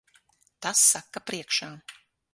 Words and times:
Tas 0.65 0.81
saka 0.93 1.23
priekšā. 1.29 1.71